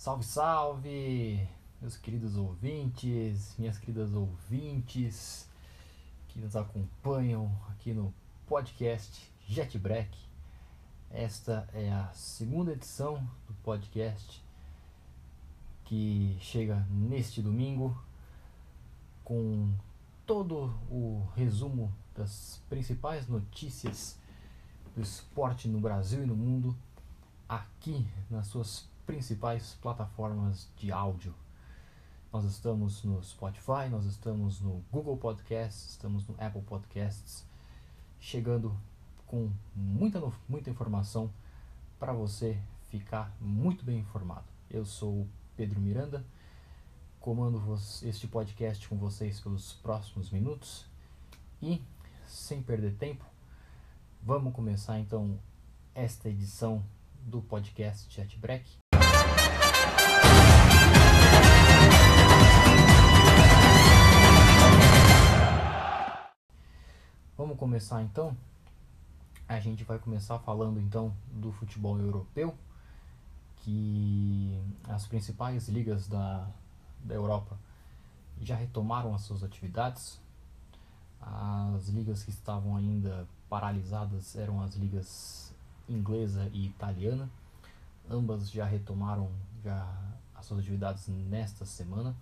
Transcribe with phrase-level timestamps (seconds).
[0.00, 5.46] Salve, salve, meus queridos ouvintes, minhas queridas ouvintes
[6.28, 8.10] que nos acompanham aqui no
[8.46, 10.16] podcast Jet Break.
[11.10, 13.16] Esta é a segunda edição
[13.46, 14.42] do podcast
[15.84, 17.94] que chega neste domingo
[19.22, 19.70] com
[20.24, 24.18] todo o resumo das principais notícias
[24.96, 26.74] do esporte no Brasil e no mundo
[27.46, 31.34] aqui nas suas principais plataformas de áudio.
[32.32, 37.44] Nós estamos no Spotify, nós estamos no Google Podcasts, estamos no Apple Podcasts,
[38.20, 38.72] chegando
[39.26, 41.28] com muita, muita informação
[41.98, 42.56] para você
[42.88, 44.46] ficar muito bem informado.
[44.70, 46.24] Eu sou o Pedro Miranda,
[47.18, 47.60] comando
[48.04, 50.86] este podcast com vocês pelos próximos minutos
[51.60, 51.82] e,
[52.28, 53.24] sem perder tempo,
[54.22, 55.36] vamos começar então
[55.96, 56.80] esta edição
[57.26, 58.79] do podcast Chat Break.
[67.40, 68.36] Vamos começar então?
[69.48, 72.54] A gente vai começar falando então do futebol europeu,
[73.56, 76.46] que as principais ligas da,
[77.02, 77.56] da Europa
[78.42, 80.20] já retomaram as suas atividades.
[81.18, 85.50] As ligas que estavam ainda paralisadas eram as ligas
[85.88, 87.26] inglesa e italiana.
[88.10, 89.30] Ambas já retomaram
[89.64, 89.90] já
[90.34, 92.14] as suas atividades nesta semana.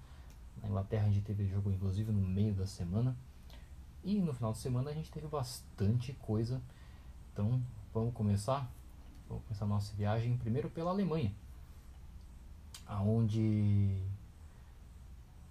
[0.62, 3.16] Na Inglaterra a gente teve jogo inclusive no meio da semana.
[4.08, 6.62] E no final de semana a gente teve bastante coisa.
[7.30, 8.66] Então vamos começar.
[9.28, 11.30] Vamos começar a nossa viagem primeiro pela Alemanha.
[12.86, 14.02] Aonde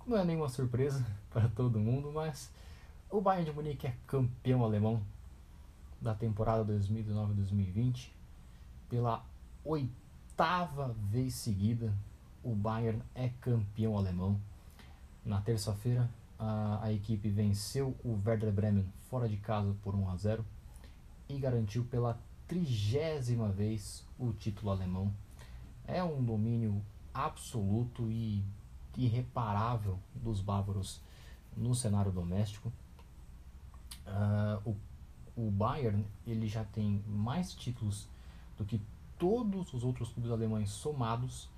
[0.08, 2.52] não é nenhuma surpresa para todo mundo, mas
[3.12, 5.04] o Bayern de Munique é campeão alemão
[6.02, 8.10] da temporada 2019-2020
[8.90, 9.24] pela
[9.64, 11.94] oitava vez seguida.
[12.44, 14.42] O Bayern é campeão alemão.
[15.24, 20.16] Na terça-feira, a, a equipe venceu o Werder Bremen fora de casa por 1 a
[20.16, 20.46] 0
[21.30, 25.14] e garantiu pela trigésima vez o título alemão.
[25.86, 26.82] É um domínio
[27.14, 28.44] absoluto e
[28.96, 31.02] irreparável dos bávaros
[31.56, 32.72] no cenário doméstico.
[34.06, 34.70] Uh,
[35.36, 38.08] o, o Bayern ele já tem mais títulos
[38.58, 38.82] do que
[39.18, 41.50] todos os outros clubes alemães somados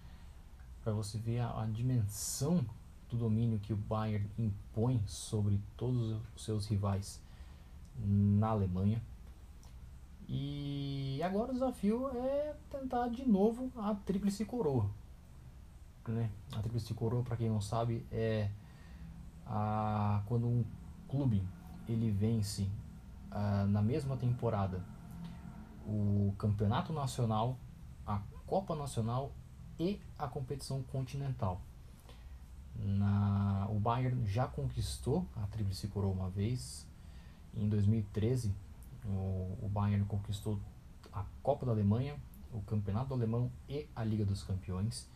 [0.84, 2.66] para você ver a, a dimensão
[3.10, 7.22] do domínio que o Bayern impõe sobre todos os seus rivais
[7.98, 9.02] na Alemanha.
[10.28, 14.90] E agora o desafio é tentar de novo a tríplice coroa.
[16.08, 16.30] Né?
[16.56, 18.50] A tríplice coroa, para quem não sabe, é
[19.46, 20.64] a, quando um
[21.08, 21.44] clube
[21.88, 22.70] ele vence
[23.32, 24.84] a, na mesma temporada
[25.86, 27.58] o campeonato nacional,
[28.06, 29.32] a Copa Nacional
[29.80, 31.62] e a competição continental.
[32.76, 36.88] Na, o Bayern já conquistou a Tríplice Coroa uma vez.
[37.54, 38.54] Em 2013,
[39.06, 40.60] o, o Bayern conquistou
[41.12, 42.16] a Copa da Alemanha,
[42.54, 45.08] o Campeonato Alemão e a Liga dos Campeões.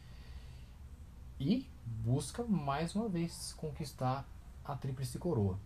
[1.40, 4.26] E busca mais uma vez conquistar
[4.64, 5.58] a Tríplice Coroa.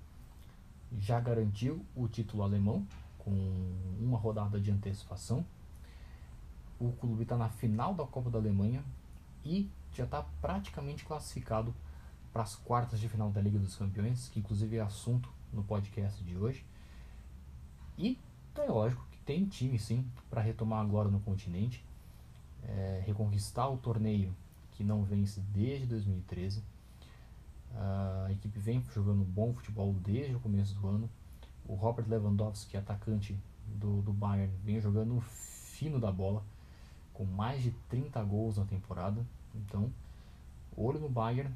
[0.98, 2.88] Já garantiu o título alemão
[3.18, 3.32] com
[4.00, 5.46] uma rodada de antecipação.
[6.80, 8.84] O clube está na final da Copa da Alemanha
[9.44, 11.74] e já está praticamente classificado
[12.32, 16.24] para as quartas de final da Liga dos Campeões, que inclusive é assunto no podcast
[16.24, 16.66] de hoje.
[17.98, 18.20] E
[18.56, 21.84] é lógico que tem time sim para retomar a glória no continente,
[22.64, 24.36] é, reconquistar o torneio
[24.72, 26.64] que não vence desde 2013.
[27.74, 31.10] A equipe vem jogando bom futebol desde o começo do ano.
[31.68, 33.38] O Robert Lewandowski, atacante
[33.68, 36.44] do, do Bayern, vem jogando fino da bola,
[37.14, 39.26] com mais de 30 gols na temporada.
[39.56, 39.92] Então,
[40.76, 41.54] olho no Bayern,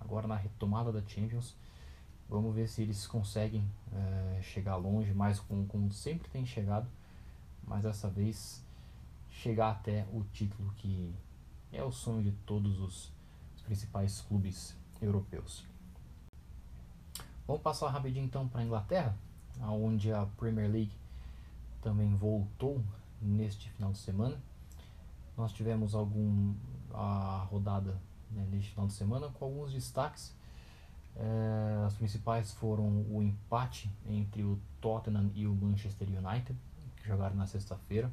[0.00, 1.54] agora na retomada da Champions.
[2.28, 6.88] Vamos ver se eles conseguem é, chegar longe, mais como, como sempre tem chegado,
[7.62, 8.64] mas dessa vez
[9.30, 11.14] chegar até o título que
[11.72, 13.12] é o sonho de todos os,
[13.54, 15.64] os principais clubes europeus.
[17.46, 19.16] Vamos passar rapidinho então para a Inglaterra,
[19.60, 20.92] onde a Premier League
[21.80, 22.82] também voltou
[23.22, 24.36] neste final de semana.
[25.36, 26.54] Nós tivemos algum
[26.96, 28.00] a rodada
[28.30, 30.34] né, neste final de semana com alguns destaques.
[31.14, 36.58] É, as principais foram o empate entre o Tottenham e o Manchester United,
[36.96, 38.10] que jogaram na sexta-feira.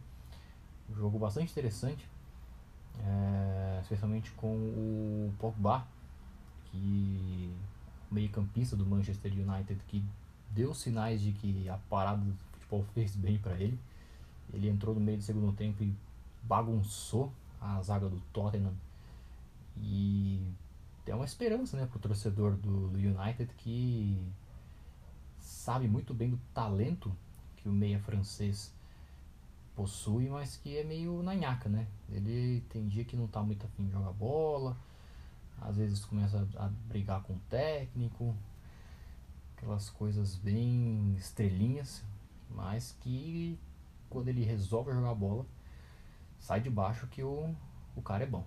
[0.90, 2.08] Um jogo bastante interessante,
[3.00, 5.86] é, especialmente com o Pogba,
[6.66, 7.54] que
[8.12, 10.04] meio-campista do Manchester United, que
[10.52, 13.80] deu sinais de que a parada do futebol fez bem para ele.
[14.54, 15.94] Ele entrou no meio do segundo tempo e
[16.44, 18.74] bagunçou a zaga do Tottenham
[19.78, 20.42] E
[21.08, 24.22] é uma esperança né, para o torcedor do, do United que
[25.40, 27.16] sabe muito bem do talento
[27.58, 28.74] que o meia francês
[29.76, 31.88] possui, mas que é meio nanhaca, né?
[32.10, 34.78] Ele tem dia que não tá muito afim de jogar bola,
[35.62, 38.36] às vezes começa a, a brigar com o técnico,
[39.56, 42.04] aquelas coisas bem estrelinhas,
[42.50, 43.58] mas que
[44.10, 45.46] quando ele resolve jogar bola,
[46.44, 47.56] sai de baixo que o,
[47.96, 48.46] o cara é bom.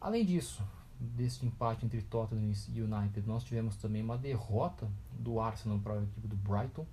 [0.00, 0.62] Além disso,
[0.98, 6.02] desse empate entre Tottenham e United, nós tivemos também uma derrota do Arsenal para a
[6.02, 6.84] equipe do Brighton.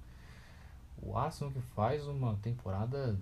[1.01, 3.19] O Arsenal que faz uma temporada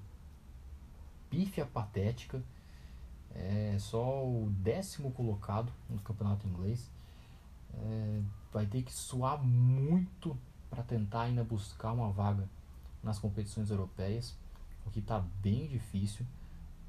[1.29, 2.44] pífia patética,
[3.33, 6.89] é só o décimo colocado no campeonato inglês.
[7.73, 8.21] É,
[8.51, 10.38] vai ter que suar muito
[10.69, 12.47] para tentar ainda buscar uma vaga
[13.03, 14.35] nas competições europeias,
[14.92, 16.25] que está bem difícil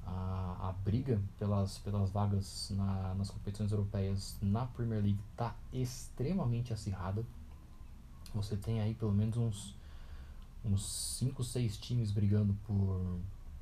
[0.05, 6.73] a, a briga pelas, pelas vagas na, nas competições europeias na Premier League está extremamente
[6.73, 7.25] acirrada.
[8.35, 9.79] Você tem aí pelo menos uns
[10.65, 10.85] uns
[11.19, 13.21] 5, 6 times brigando por,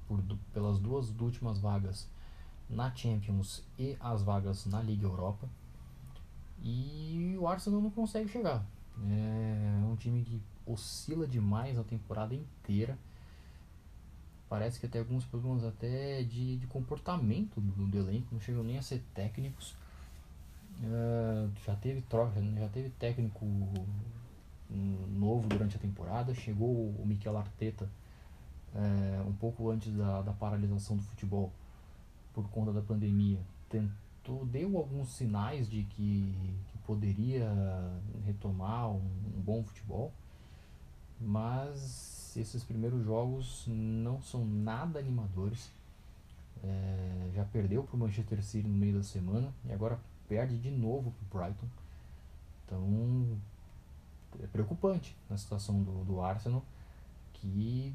[0.09, 0.23] por
[0.53, 2.09] pelas duas últimas vagas
[2.69, 5.49] na Champions e as vagas na Liga Europa.
[6.63, 8.65] E o Arsenal não consegue chegar.
[9.09, 12.99] É um time que oscila demais a temporada inteira.
[14.49, 18.79] Parece que tem alguns problemas até de, de comportamento do, do elenco, não chegam nem
[18.79, 19.75] a ser técnicos.
[20.79, 23.45] Uh, já teve troca, já teve técnico
[24.69, 26.35] novo durante a temporada.
[26.35, 27.89] Chegou o Mikel Arteta
[28.75, 31.53] é, um pouco antes da, da paralisação do futebol
[32.35, 33.41] por conta da pandemia.
[33.69, 36.35] Tentou, deu alguns sinais de que,
[36.69, 37.51] que poderia
[38.25, 39.01] retomar um,
[39.37, 40.13] um bom futebol,
[41.21, 45.71] mas esses primeiros jogos não são nada animadores.
[46.63, 49.99] É, já perdeu para o Manchester City no meio da semana e agora
[50.29, 51.67] perde de novo para o Brighton.
[52.65, 53.39] Então
[54.43, 56.65] é preocupante na situação do, do Arsenal,
[57.35, 57.95] que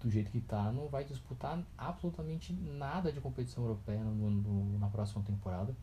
[0.00, 4.88] do jeito que está não vai disputar absolutamente nada de competição europeia no, no, na
[4.88, 5.74] próxima temporada.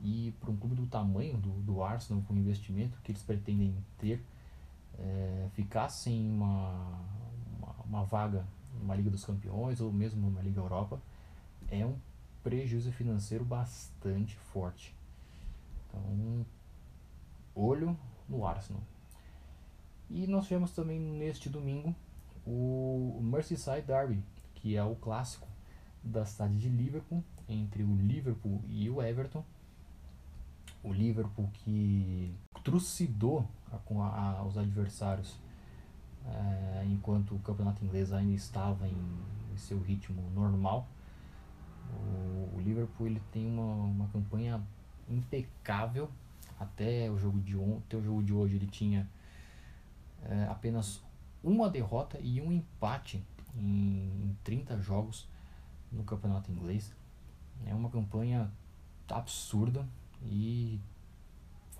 [0.00, 3.74] E para um clube do tamanho do, do Arsenal, com o investimento que eles pretendem
[3.98, 4.24] ter,
[4.98, 7.02] é, ficar sem uma,
[7.58, 11.00] uma, uma vaga numa Liga dos Campeões ou mesmo numa Liga Europa
[11.68, 11.96] é um
[12.42, 14.94] prejuízo financeiro bastante forte.
[15.88, 16.46] Então,
[17.54, 17.96] olho
[18.28, 18.82] no Arsenal.
[20.08, 21.94] E nós tivemos também neste domingo
[22.46, 24.22] o Merseyside Derby,
[24.54, 25.46] que é o clássico
[26.02, 29.44] da cidade de Liverpool, entre o Liverpool e o Everton.
[30.82, 35.36] O Liverpool que trucidou a, a, os adversários
[36.26, 39.18] é, enquanto o campeonato inglês ainda estava em,
[39.52, 40.88] em seu ritmo normal.
[41.92, 44.62] O, o, Liverpool ele tem uma, uma campanha
[45.08, 46.08] impecável
[46.58, 49.08] até o jogo de ontem, o jogo de hoje ele tinha
[50.22, 51.02] é, apenas
[51.42, 53.24] uma derrota e um empate
[53.56, 55.26] em, 30 jogos
[55.90, 56.94] no campeonato inglês.
[57.66, 58.50] É uma campanha
[59.08, 59.86] absurda
[60.22, 60.78] e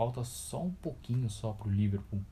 [0.01, 2.23] falta só um pouquinho só para o Liverpool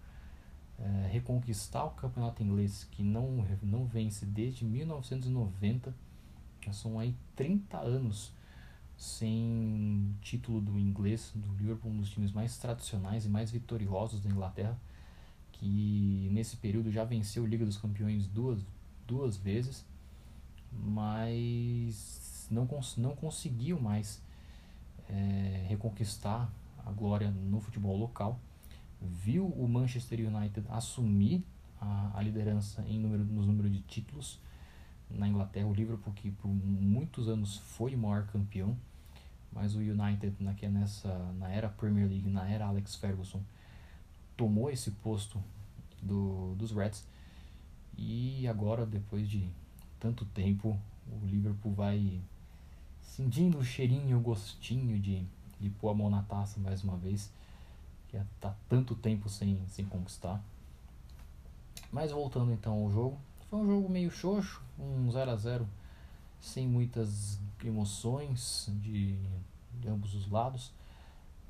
[0.79, 5.95] é, reconquistar o campeonato inglês que não, não vence desde 1990.
[6.65, 8.33] Já são aí 30 anos
[8.97, 14.31] sem título do inglês, do Liverpool, um dos times mais tradicionais e mais vitoriosos da
[14.31, 14.79] Inglaterra
[15.53, 18.61] que nesse período já venceu a Liga dos Campeões duas,
[19.07, 19.85] duas vezes,
[20.73, 24.23] mas não, cons não conseguiu mais
[25.11, 26.51] é, reconquistar
[26.89, 28.41] a glória no futebol local.
[29.01, 31.45] Viu o Manchester United assumir
[31.81, 34.41] a, a liderança em número, nos números de títulos
[35.11, 38.77] na Inglaterra, o Liverpool que por muitos anos foi o maior campeão,
[39.53, 43.43] mas o United na, nessa, na era Premier League, na era Alex Ferguson,
[44.37, 45.43] tomou esse posto
[46.03, 47.07] do, dos Reds.
[47.97, 49.49] E agora, depois de
[49.99, 50.79] tanto tempo,
[51.11, 52.21] o Liverpool vai
[53.01, 55.27] sentindo o cheirinho, o gostinho de,
[55.61, 57.33] de pôr a mão na taça mais uma vez,
[58.09, 60.43] que está tanto tempo sem, sem conquistar.
[61.93, 65.69] Mas voltando então ao jogo, foi um jogo meio xoxo, um 0 a 0
[66.41, 69.17] sem muitas emoções de,
[69.81, 70.73] de ambos os lados.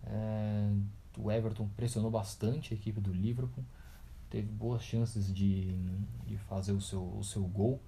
[0.04, 0.72] É,
[1.18, 3.64] o Everton pressionou bastante a equipe do Liverpool,
[4.30, 5.76] teve boas chances de,
[6.26, 7.80] de fazer o seu, o seu gol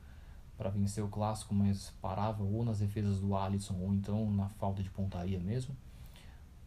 [0.58, 4.82] para vencer o clássico, mas parava ou nas defesas do Alisson ou então na falta
[4.82, 5.74] de pontaria mesmo.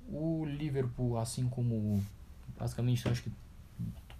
[0.09, 2.03] O Liverpool, assim como
[2.57, 3.31] basicamente acho que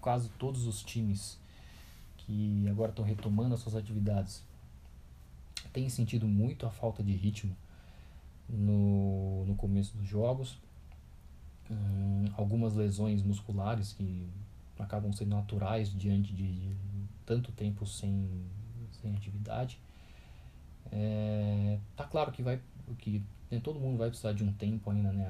[0.02, 1.40] quase todos os times
[2.18, 4.44] que agora estão retomando as suas atividades,
[5.72, 7.56] têm sentido muito a falta de ritmo
[8.50, 10.58] no, no começo dos jogos,
[11.70, 14.28] hum, algumas lesões musculares que
[14.78, 16.76] acabam sendo naturais diante de
[17.26, 18.30] tanto tempo sem,
[19.02, 19.80] sem atividade.
[20.92, 22.60] É, tá claro que vai
[23.00, 25.26] que né, todo mundo vai precisar de um tempo ainda né,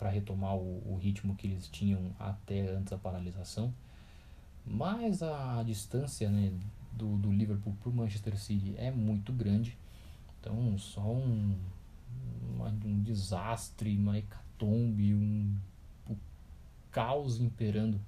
[0.00, 3.70] para retomar o, o, ritmo que eles tinham até antes da paralisação.
[4.64, 6.50] Mas a distância né,
[6.90, 9.76] do, do Liverpool para o Manchester City é muito grande.
[10.40, 11.54] Então só um,
[12.54, 15.54] uma, um desastre, uma hecatombe, um,
[16.08, 16.16] um
[16.90, 18.00] caos imperando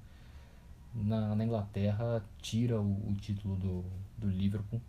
[0.94, 3.84] na, na Inglaterra tira o, o, título do,
[4.16, 4.80] do Liverpool.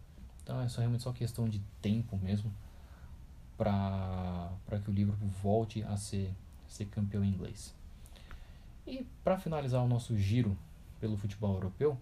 [0.41, 2.49] Então é só, realmente só questão de tempo mesmo
[3.57, 6.33] para que o Liverpool volte a ser,
[6.73, 7.73] ser campeão inglês.
[8.85, 10.57] E para finalizar o nosso giro
[10.99, 11.97] pelo futebol europeu,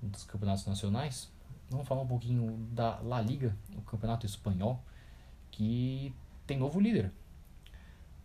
[0.00, 1.30] dos campeonatos nacionais,
[1.68, 4.80] vamos falar um pouquinho da La Liga, o campeonato espanhol,
[5.50, 6.14] que
[6.46, 7.10] tem novo líder.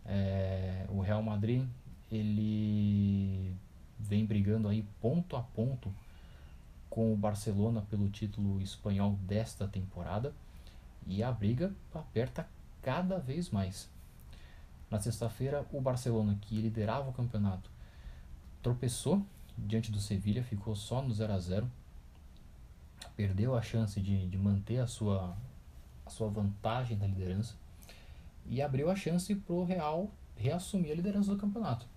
[0.06, 1.66] É, o Real Madrid
[2.10, 3.56] ele
[3.98, 5.92] vem brigando aí ponto a ponto
[6.88, 10.32] com o Barcelona pelo título espanhol desta temporada
[11.06, 12.46] e a briga aperta
[12.82, 13.90] cada vez mais.
[14.94, 17.68] Na sexta-feira, o Barcelona, que liderava o campeonato,
[18.62, 19.26] tropeçou
[19.58, 21.70] diante do Sevilha, ficou só no 0 a 0
[23.16, 25.36] perdeu a chance de, de manter a sua,
[26.06, 27.56] a sua vantagem na liderança
[28.46, 31.88] e abriu a chance para o Real reassumir a liderança do campeonato.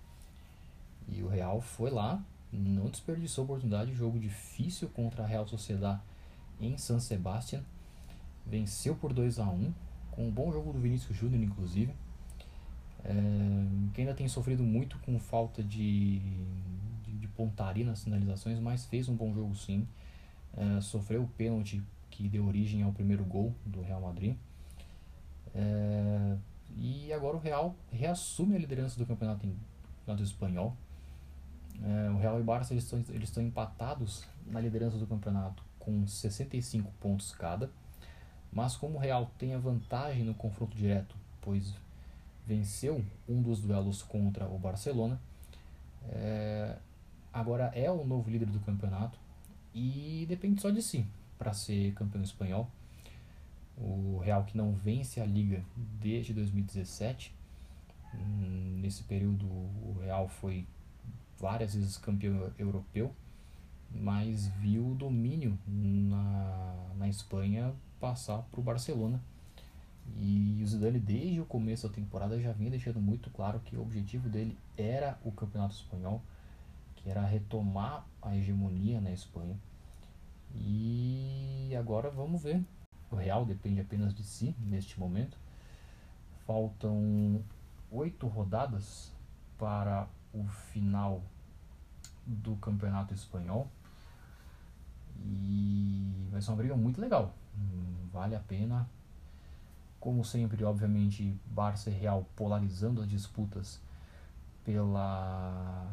[1.06, 2.20] E o Real foi lá,
[2.52, 6.00] não desperdiçou a oportunidade, jogo difícil contra a Real Sociedad
[6.60, 7.62] em San Sebastián.
[8.44, 9.72] Venceu por 2 a 1
[10.10, 11.94] com um bom jogo do Vinícius Júnior, inclusive.
[13.08, 16.18] É, que ainda tem sofrido muito com falta de,
[17.02, 19.88] de, de, pontaria nas finalizações, mas fez um bom jogo sim.
[20.54, 24.36] É, sofreu o pênalti que deu origem ao primeiro gol do Real Madrid.
[25.54, 26.36] É,
[26.76, 29.56] e agora o Real reassume a liderança do campeonato, em,
[30.00, 30.76] campeonato espanhol.
[32.14, 36.04] O Real e o Barça eles estão, eles estão empatados na liderança do campeonato com
[36.06, 37.70] 65 pontos cada.
[38.52, 41.72] Mas como o Real tem a vantagem no confronto direto, pois
[42.48, 45.20] venceu um dos duelos contra o Barcelona,
[46.08, 46.76] é,
[47.30, 49.18] agora é o novo líder do campeonato
[49.74, 52.70] e depende só de si para ser campeão espanhol.
[53.76, 55.62] O Real que não vence a liga
[56.00, 57.34] desde 2017.
[58.14, 60.66] Hum, nesse período o Real foi
[61.38, 63.14] várias vezes campeão europeu,
[63.90, 69.22] mas viu o domínio na, na Espanha passar para o Barcelona.
[70.16, 73.82] E o Zidane, desde o começo da temporada, já vinha deixando muito claro que o
[73.82, 76.22] objetivo dele era o Campeonato Espanhol,
[76.96, 79.56] que era retomar a hegemonia na Espanha.
[80.54, 82.64] E agora vamos ver.
[83.10, 85.38] O Real depende apenas de si neste momento.
[86.46, 87.42] Faltam
[87.90, 89.12] oito rodadas
[89.58, 91.22] para o final
[92.26, 93.68] do Campeonato Espanhol.
[95.24, 97.34] E vai ser uma briga muito legal.
[97.56, 98.88] Hum, vale a pena.
[100.00, 103.80] Como sempre, obviamente, Barça e Real polarizando as disputas
[104.64, 105.86] pela,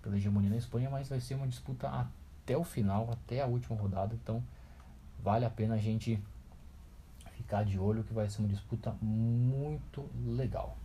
[0.00, 3.76] pela hegemonia na Espanha, mas vai ser uma disputa até o final, até a última
[3.76, 4.14] rodada.
[4.14, 4.42] Então,
[5.22, 6.22] vale a pena a gente
[7.32, 10.76] ficar de olho que vai ser uma disputa muito legal.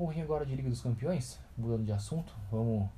[0.00, 2.32] Pouquinho agora de Liga dos Campeões, mudando de assunto.
[2.50, 2.88] Vamos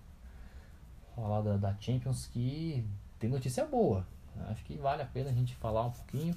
[1.17, 2.87] falar da, da Champions, que
[3.19, 4.07] tem notícia boa.
[4.49, 6.33] Acho que vale a pena a gente falar um pouquinho.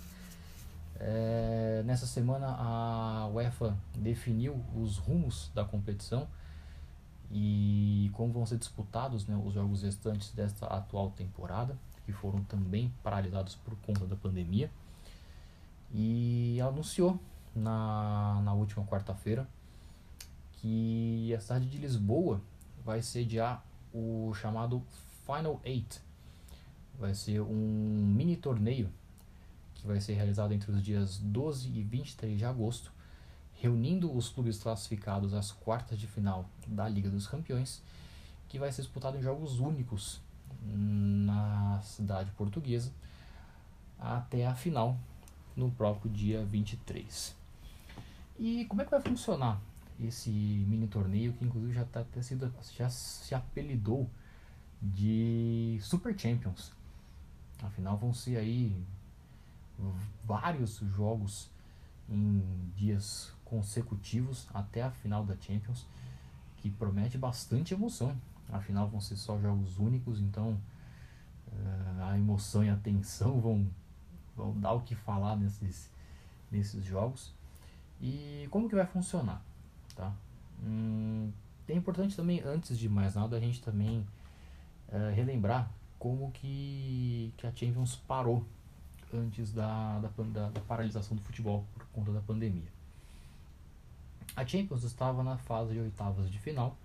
[0.99, 6.27] É, nessa semana a UEFA definiu os rumos da competição
[7.29, 12.91] e como vão ser disputados né, os jogos restantes desta atual temporada, que foram também
[13.03, 14.71] paralisados por conta da pandemia.
[15.93, 17.19] E anunciou
[17.55, 19.47] na, na última quarta-feira
[20.65, 22.41] que a cidade de Lisboa
[22.83, 24.81] vai sediar o chamado
[25.23, 26.01] Final Eight.
[26.99, 28.89] Vai ser um mini torneio
[29.75, 32.91] que vai ser realizado entre os dias 12 e 23 de agosto,
[33.53, 37.83] reunindo os clubes classificados às quartas de final da Liga dos Campeões,
[38.49, 40.19] que vai ser disputado em jogos únicos
[40.63, 42.91] na cidade portuguesa
[43.99, 44.97] até a final
[45.55, 47.35] no próprio dia 23.
[48.39, 49.61] E como é que vai funcionar
[49.99, 54.09] esse mini torneio que inclusive já tá até sido já se apelidou
[54.81, 56.73] de Super Champions.
[57.61, 58.85] Afinal, vão ser aí
[60.23, 61.49] vários jogos
[62.09, 62.43] em
[62.75, 65.85] dias consecutivos até a final da Champions,
[66.57, 68.15] que promete bastante emoção.
[68.49, 70.59] Afinal, vão ser só jogos únicos, então
[71.47, 73.67] uh, a emoção e a tensão vão,
[74.35, 75.89] vão dar o que falar nesses,
[76.51, 77.33] nesses jogos.
[77.99, 79.41] E como que vai funcionar?
[79.95, 80.13] Tá?
[80.63, 81.31] Hum,
[81.67, 84.05] é importante também, antes de mais nada, a gente também
[84.89, 88.45] uh, relembrar como que, que a Champions parou
[89.13, 92.75] antes da, da, da, da paralisação do futebol por conta da pandemia.
[94.35, 96.77] A Champions estava na fase de oitavas de final,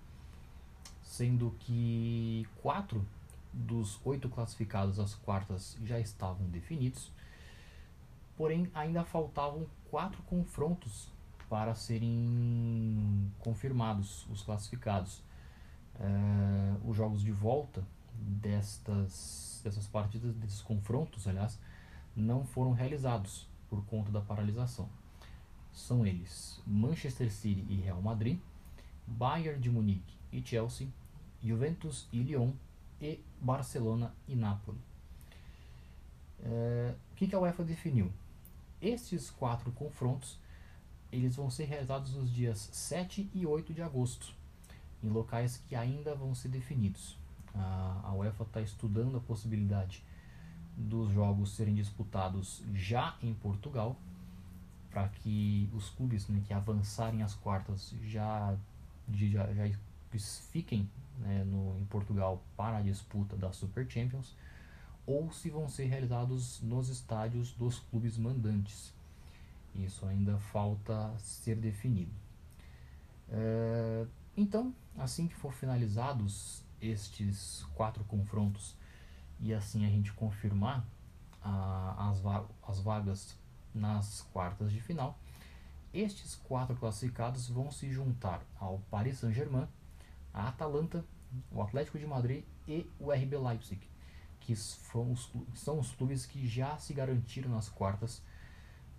[1.03, 3.05] sendo que quatro
[3.51, 7.11] dos oito classificados às quartas já estavam definidos,
[8.37, 11.09] porém ainda faltavam quatro confrontos
[11.51, 15.21] para serem confirmados os classificados.
[15.99, 21.59] É, os jogos de volta destas, dessas partidas, desses confrontos, aliás,
[22.15, 24.87] não foram realizados por conta da paralisação.
[25.73, 28.39] São eles Manchester City e Real Madrid,
[29.05, 30.87] Bayern de Munique e Chelsea,
[31.43, 32.53] Juventus e Lyon
[33.01, 34.79] e Barcelona e Nápoles.
[36.41, 38.09] É, o que, que a UEFA definiu?
[38.81, 40.39] Estes quatro confrontos
[41.11, 44.33] eles vão ser realizados nos dias 7 e 8 de agosto,
[45.03, 47.17] em locais que ainda vão ser definidos.
[47.53, 50.03] A, a UEFA está estudando a possibilidade
[50.77, 53.97] dos jogos serem disputados já em Portugal,
[54.89, 58.55] para que os clubes né, que avançarem as quartas já,
[59.13, 59.77] já, já
[60.51, 60.89] fiquem
[61.19, 64.35] né, no, em Portugal para a disputa da Super Champions,
[65.05, 68.93] ou se vão ser realizados nos estádios dos clubes mandantes.
[69.75, 72.11] Isso ainda falta ser definido.
[73.29, 78.75] É, então, assim que for finalizados estes quatro confrontos
[79.39, 80.85] e assim a gente confirmar
[81.41, 83.35] as, va as vagas
[83.73, 85.17] nas quartas de final,
[85.93, 89.67] estes quatro classificados vão se juntar ao Paris Saint-Germain,
[90.33, 91.03] a Atalanta,
[91.51, 93.81] o Atlético de Madrid e o RB Leipzig,
[94.39, 98.21] que são os, são os clubes que já se garantiram nas quartas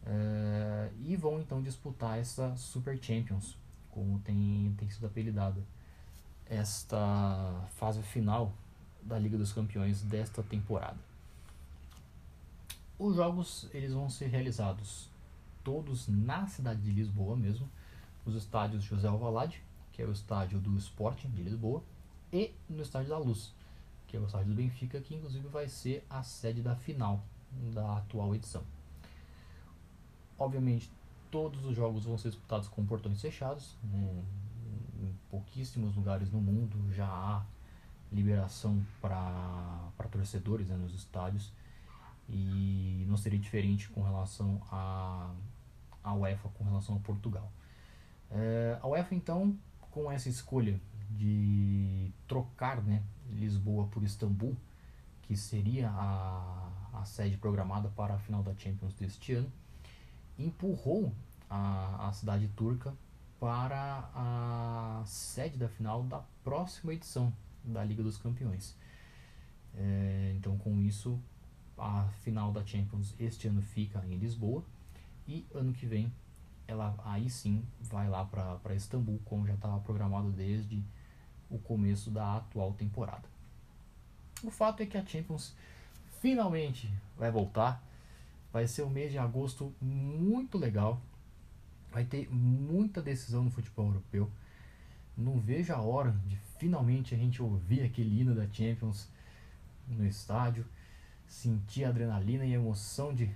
[0.03, 3.57] uh, e vão então disputar essa Super Champions,
[3.91, 5.63] como tem, tem sido apelidada
[6.47, 8.53] esta fase final
[9.03, 10.99] da Liga dos Campeões desta temporada.
[12.99, 15.11] Os jogos eles vão ser realizados
[15.65, 17.69] todos na cidade de Lisboa mesmo,
[18.25, 19.63] nos estádios José Alvalade,
[19.93, 21.83] que é o estádio do Sporting de Lisboa,
[22.33, 23.53] e no estádio da Luz,
[24.07, 27.25] que é o estádio do Benfica, que inclusive vai ser a sede da final
[27.73, 28.63] da atual edição.
[30.43, 30.91] Obviamente,
[31.31, 34.25] todos os jogos vão ser disputados com portões fechados, né?
[35.01, 37.45] em pouquíssimos lugares no mundo já há
[38.11, 41.53] liberação para torcedores né, nos estádios
[42.29, 45.33] e não seria diferente com relação a,
[46.03, 47.51] a UEFA com relação a Portugal.
[48.29, 49.57] É, a UEFA então
[49.93, 53.01] com essa escolha de trocar né,
[53.31, 54.57] Lisboa por Istambul,
[55.23, 59.53] que seria a, a sede programada para a final da Champions deste ano,
[60.39, 61.13] empurrou
[61.49, 62.95] a, a cidade turca
[63.39, 67.33] para a sede da final da próxima edição
[67.65, 68.77] da Liga dos Campeões.
[69.75, 71.19] É, então, com isso,
[71.77, 74.65] a final da Champions este ano fica em Lisboa
[75.27, 76.13] e ano que vem
[76.67, 80.83] ela aí sim vai lá para Istambul, como já estava programado desde
[81.51, 83.29] o começo da atual temporada.
[84.43, 85.55] O fato é que a Champions
[86.21, 87.83] finalmente vai voltar.
[88.53, 91.01] Vai ser um mês de agosto muito legal
[91.93, 94.31] vai ter muita decisão no futebol europeu.
[95.17, 99.09] Não vejo a hora de finalmente a gente ouvir aquele hino da Champions
[99.87, 100.65] no estádio,
[101.27, 103.31] sentir a adrenalina e a emoção de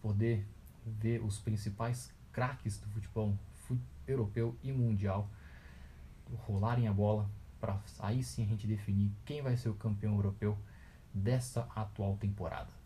[0.00, 0.46] poder
[0.86, 3.36] ver os principais craques do futebol
[4.06, 5.28] europeu e mundial
[6.46, 7.28] rolarem a bola
[7.60, 10.56] para aí sim a gente definir quem vai ser o campeão europeu
[11.12, 12.77] dessa atual temporada.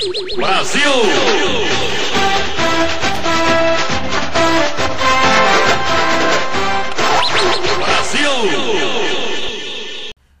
[0.00, 0.80] Brasil!
[7.76, 8.30] Brasil!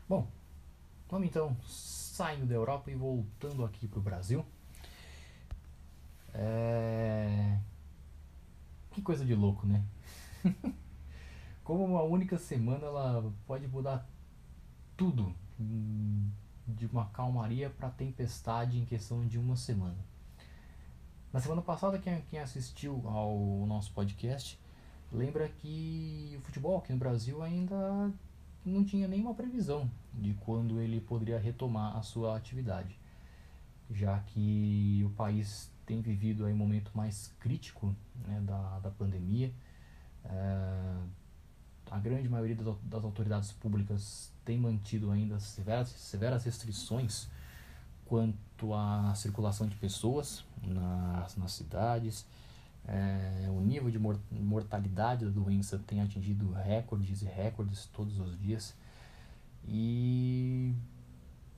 [0.08, 0.26] Bom,
[1.10, 4.46] vamos então saindo da Europa e voltando aqui para o Brasil.
[6.32, 7.58] É...
[8.92, 9.84] Que coisa de louco, né?
[11.62, 14.08] Como uma única semana ela pode mudar
[14.96, 15.34] tudo
[16.70, 19.96] de uma calmaria para tempestade em questão de uma semana.
[21.32, 24.58] Na semana passada, quem, quem assistiu ao nosso podcast
[25.12, 28.10] lembra que o futebol aqui no Brasil ainda
[28.64, 32.98] não tinha nenhuma previsão de quando ele poderia retomar a sua atividade,
[33.90, 37.94] já que o país tem vivido aí um momento mais crítico
[38.26, 39.52] né, da, da pandemia.
[40.24, 41.19] É,
[41.90, 47.28] a grande maioria das, autoridades públicas tem mantido ainda severas, severas restrições
[48.06, 52.24] quanto à circulação de pessoas nas, nas cidades.
[52.86, 58.74] É, o nível de mortalidade da doença tem atingido recordes e recordes todos os dias.
[59.64, 60.74] E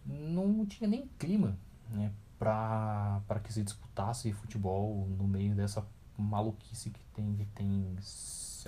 [0.04, 1.56] não tinha nem clima
[1.90, 5.86] né, para que se disputasse futebol no meio dessa
[6.18, 7.96] maluquice que tem, que tem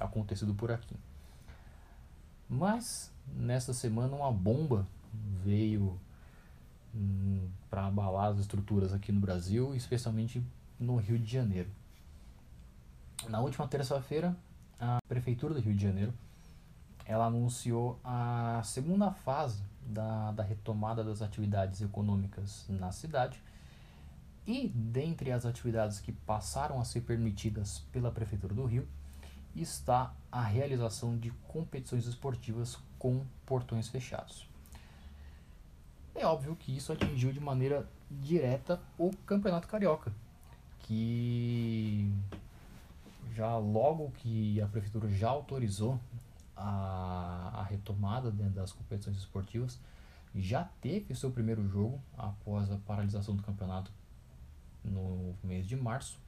[0.01, 0.95] acontecido por aqui.
[2.49, 4.87] Mas nesta semana uma bomba
[5.43, 5.99] veio
[6.95, 10.45] hum, para abalar as estruturas aqui no Brasil, especialmente
[10.79, 11.71] no Rio de Janeiro.
[13.29, 14.37] Na última terça-feira,
[14.79, 16.13] a prefeitura do Rio de Janeiro
[17.07, 23.43] ela anunciou a segunda fase da, da retomada das atividades econômicas na cidade.
[24.47, 28.87] E dentre as atividades que passaram a ser permitidas pela Prefeitura do Rio,
[29.55, 34.49] está a realização de competições esportivas com portões fechados.
[36.15, 40.13] É óbvio que isso atingiu de maneira direta o Campeonato Carioca,
[40.81, 42.11] que
[43.35, 45.99] já logo que a prefeitura já autorizou
[46.57, 49.79] a, a retomada das competições esportivas,
[50.35, 53.91] já teve seu primeiro jogo após a paralisação do campeonato
[54.85, 56.19] no mês de março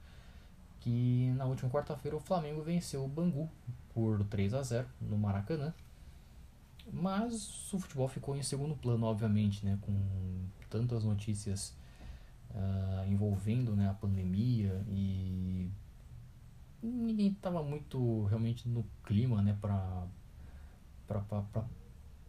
[0.87, 3.49] que na última quarta-feira o Flamengo venceu o Bangu
[3.93, 5.73] por 3 a 0 no Maracanã.
[6.93, 9.93] Mas o futebol ficou em segundo plano, obviamente, né, com
[10.69, 11.75] tantas notícias
[12.51, 15.69] uh, envolvendo né, a pandemia e
[16.81, 20.07] ninguém estava muito realmente no clima né, para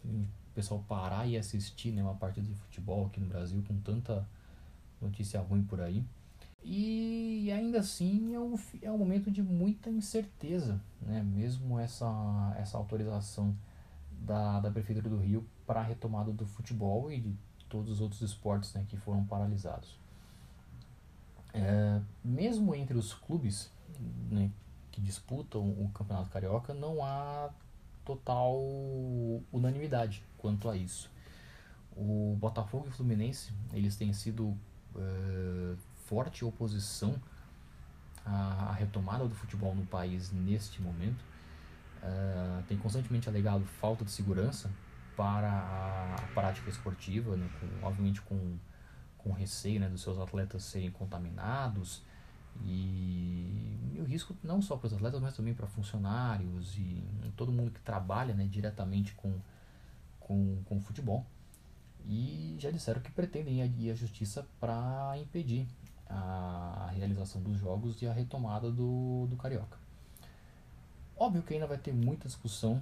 [0.04, 4.26] o pessoal parar e assistir né, uma partida de futebol aqui no Brasil com tanta
[5.00, 6.04] notícia ruim por aí.
[6.70, 11.22] E ainda assim é um, é um momento de muita incerteza, né?
[11.22, 12.06] mesmo essa,
[12.58, 13.56] essa autorização
[14.12, 17.34] da, da Prefeitura do Rio para a retomada do futebol e de
[17.70, 19.98] todos os outros esportes né, que foram paralisados.
[21.54, 23.72] É, mesmo entre os clubes
[24.30, 24.50] né,
[24.92, 27.48] que disputam o Campeonato Carioca, não há
[28.04, 28.54] total
[29.50, 31.10] unanimidade quanto a isso.
[31.96, 34.54] O Botafogo e o Fluminense eles têm sido
[34.94, 35.74] é,
[36.08, 37.14] forte oposição
[38.24, 41.22] à, retomada do futebol no país neste momento.
[42.02, 44.70] Uh, tem constantemente alegado falta de segurança
[45.16, 48.56] para a prática esportiva, né, com, obviamente com,
[49.18, 52.02] com receio né, dos seus atletas serem contaminados
[52.64, 57.02] e, e, o risco não só para os atletas, mas também para funcionários e
[57.36, 59.34] todo mundo que trabalha né, diretamente com,
[60.20, 61.26] com, com o futebol.
[62.06, 65.66] E já disseram que pretendem ir à justiça para impedir
[66.08, 69.78] a realização dos jogos e a retomada do, do Carioca.
[71.16, 72.80] Óbvio que ainda vai ter muita discussão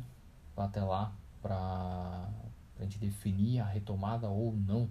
[0.56, 1.12] até lá
[1.42, 2.28] para
[2.78, 4.88] a gente definir a retomada ou não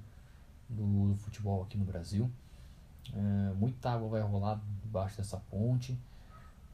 [0.68, 2.30] do, do futebol aqui no Brasil.
[3.14, 5.98] É, muita água vai rolar debaixo dessa ponte.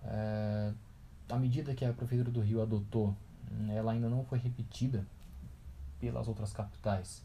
[0.04, 0.74] É,
[1.30, 3.16] a medida que a Prefeitura do Rio adotou,
[3.70, 5.06] ela ainda não foi repetida
[6.00, 7.24] pelas outras capitais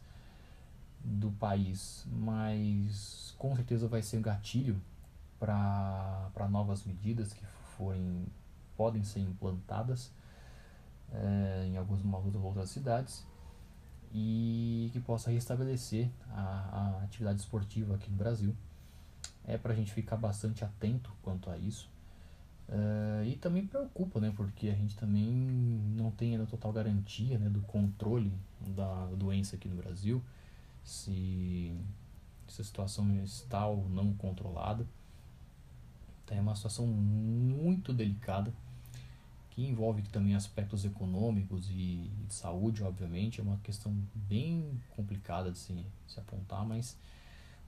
[1.07, 4.81] do país, mas com certeza vai ser um gatilho
[5.39, 7.45] para novas medidas que
[7.77, 8.25] forem
[8.75, 10.11] podem ser implantadas
[11.11, 13.25] é, em algumas outras cidades
[14.13, 18.55] e que possa restabelecer a, a atividade esportiva aqui no Brasil.
[19.45, 21.89] É para a gente ficar bastante atento quanto a isso.
[22.69, 25.31] Uh, e também preocupa, né, porque a gente também
[25.95, 28.31] não tem ainda total garantia né, do controle
[28.75, 30.21] da doença aqui no Brasil
[30.87, 31.73] se,
[32.47, 34.87] se a situação está ou não controlada.
[36.23, 38.53] Então é uma situação muito delicada
[39.51, 43.41] que envolve também aspectos econômicos e de saúde, obviamente.
[43.41, 46.97] É uma questão bem complicada de se, se apontar, mas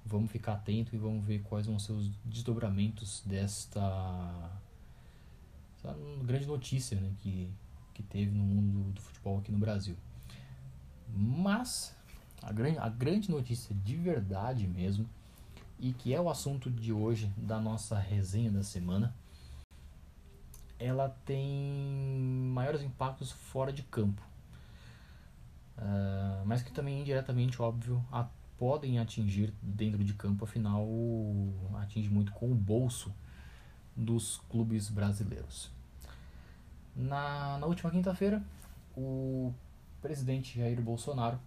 [0.06, 4.50] vamos ficar atento e vamos ver quais vão ser os desdobramentos desta
[6.24, 7.50] grande notícia né, que,
[7.94, 9.96] que teve no mundo do futebol aqui no Brasil.
[11.10, 11.96] Mas
[12.42, 15.08] a grande, a grande notícia de verdade mesmo,
[15.80, 19.14] e que é o assunto de hoje da nossa resenha da semana,
[20.78, 24.22] ela tem maiores impactos fora de campo,
[25.78, 30.86] uh, mas que também indiretamente, óbvio, a, podem atingir dentro de campo, afinal,
[31.76, 33.14] atinge muito com o bolso
[33.96, 35.72] dos clubes brasileiros.
[36.96, 38.44] Na, na última quinta-feira,
[38.96, 39.54] o
[40.02, 41.40] presidente Jair Bolsonaro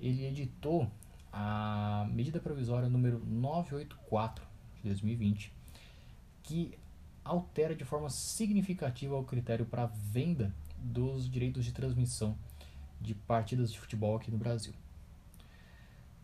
[0.00, 0.90] ele editou
[1.32, 4.46] a medida provisória número 984
[4.82, 5.52] de 2020,
[6.42, 6.78] que
[7.24, 12.36] altera de forma significativa o critério para venda dos direitos de transmissão
[13.00, 14.72] de partidas de futebol aqui no Brasil.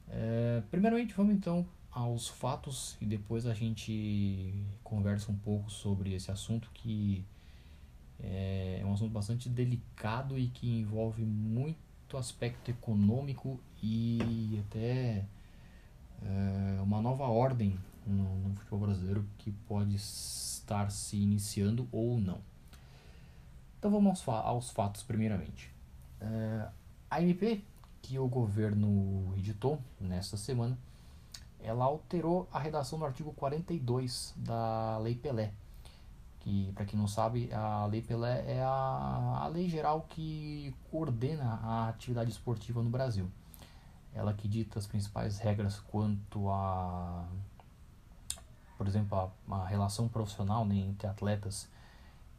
[0.08, 6.30] É, primeiramente, vamos então aos fatos e depois a gente conversa um pouco sobre esse
[6.30, 7.24] assunto que
[8.20, 11.78] é, é um assunto bastante delicado e que envolve muito
[12.16, 15.24] aspecto econômico e até
[16.22, 22.38] é, uma nova ordem no, no, futebol brasileiro que pode estar se iniciando ou não.
[23.78, 25.70] Então vamos aos, aos fatos primeiramente.
[26.20, 26.68] É,
[27.10, 27.62] a MP
[28.02, 30.76] que o governo editou nesta semana,
[31.62, 35.52] ela alterou a redação do artigo 42 da Lei Pelé,
[36.44, 41.58] que para quem não sabe, a Lei Pelé é a, a lei geral que coordena
[41.62, 43.30] a atividade esportiva no Brasil.
[44.12, 47.26] Ela que dita as principais regras quanto a,
[48.76, 51.66] por exemplo, a, a relação profissional né, entre atletas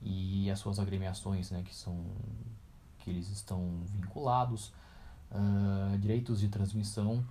[0.04, 2.06] e as suas agremiações, né, que são
[3.00, 4.72] que eles estão vinculados,
[5.32, 7.26] uh, direitos de transmissão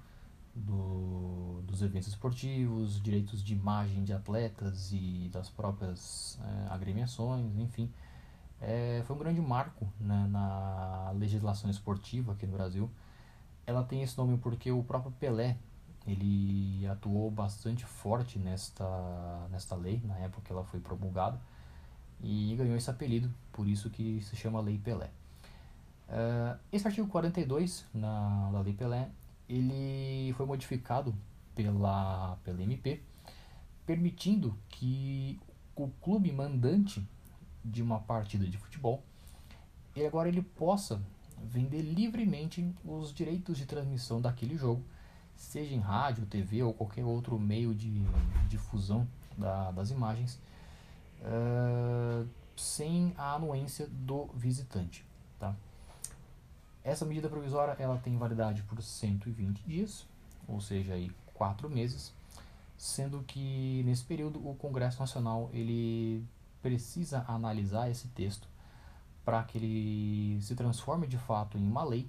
[0.54, 7.90] do, dos eventos esportivos, direitos de imagem de atletas e das próprias uh, agremiações, enfim.
[8.60, 12.90] É, foi um grande marco né, na legislação esportiva aqui no Brasil.
[13.66, 15.56] Ela tem esse nome porque o próprio Pelé
[16.06, 18.86] ele atuou bastante forte nesta,
[19.50, 21.40] nesta lei, na época que ela foi promulgada,
[22.20, 25.10] e ganhou esse apelido, por isso que se chama Lei Pelé.
[26.08, 29.10] Uh, esse artigo 42 na, da Lei Pelé,
[29.48, 31.14] ele foi modificado
[31.54, 33.02] pela, pela MP,
[33.86, 35.38] permitindo que
[35.76, 37.06] o clube mandante
[37.64, 39.02] de uma partida de futebol,
[39.96, 41.00] e agora ele possa
[41.42, 44.82] vender livremente os direitos de transmissão daquele jogo,
[45.36, 48.02] seja em rádio, TV ou qualquer outro meio de
[48.48, 50.40] difusão da, das imagens,
[51.20, 55.04] uh, sem a anuência do visitante.
[56.84, 60.06] Essa medida provisória ela tem validade por 120 dias,
[60.46, 62.12] ou seja, aí quatro meses,
[62.76, 66.22] sendo que nesse período o Congresso Nacional ele
[66.60, 68.46] precisa analisar esse texto
[69.24, 72.06] para que ele se transforme de fato em uma lei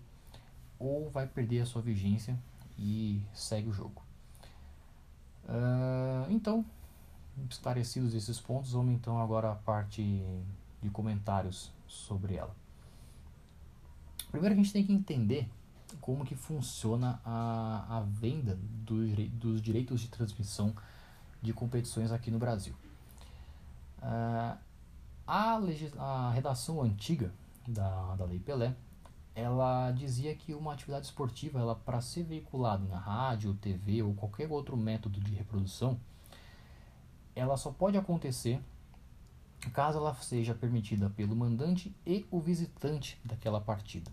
[0.77, 2.37] ou vai perder a sua vigência
[2.77, 4.03] e segue o jogo.
[5.45, 6.65] Uh, então,
[7.49, 10.21] esclarecidos esses pontos, vamos então agora à parte
[10.81, 12.64] de comentários sobre ela.
[14.35, 15.49] Primeiro a gente tem que entender
[16.01, 20.75] como que funciona a, a venda do, dos direitos de transmissão
[21.41, 22.75] de competições aqui no Brasil.
[23.99, 24.57] Uh,
[25.25, 25.57] a,
[25.97, 27.31] a, redação antiga
[27.65, 28.75] da, da Lei Pelé,
[29.33, 34.51] ela dizia que uma atividade esportiva, ela para ser veiculada na rádio, TV ou qualquer
[34.51, 35.97] outro método de reprodução,
[37.33, 38.61] ela só pode acontecer
[39.71, 44.11] caso ela seja permitida pelo mandante e o visitante daquela partida.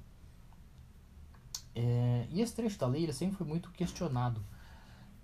[1.75, 4.43] É, e esse trecho da lei ele sempre foi muito questionado,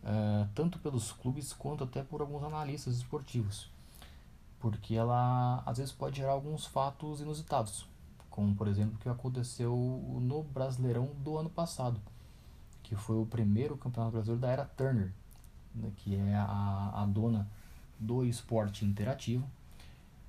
[0.03, 3.71] é, tanto pelos clubes quanto até por alguns analistas esportivos,
[4.59, 7.87] porque ela às vezes pode gerar alguns fatos inusitados,
[8.31, 9.75] como por exemplo o que aconteceu
[10.23, 12.01] no Brasileirão do ano passado,
[12.83, 15.13] que foi o primeiro campeonato brasileiro da era Turner,
[15.75, 17.47] né, que é a, a dona
[17.99, 19.47] do esporte interativo,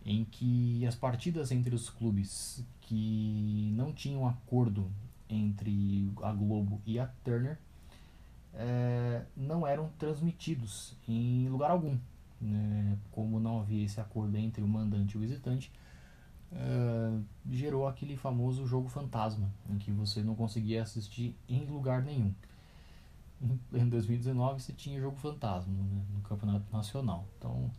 [0.05, 4.91] em que as partidas entre os clubes que não tinham acordo
[5.29, 7.57] entre a Globo e a Turner
[8.53, 11.97] é, não eram transmitidos em lugar algum.
[12.41, 12.97] Né?
[13.11, 15.71] Como não havia esse acordo entre o mandante e o visitante,
[16.51, 17.19] é,
[17.51, 22.33] gerou aquele famoso jogo fantasma, em que você não conseguia assistir em lugar nenhum.
[23.73, 26.05] Em 2019 você tinha jogo fantasma né?
[26.13, 27.25] no campeonato nacional.
[27.37, 27.69] Então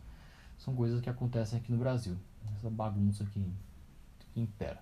[0.57, 2.17] são coisas que acontecem aqui no Brasil.
[2.55, 3.51] Essa bagunça que,
[4.33, 4.81] que impera.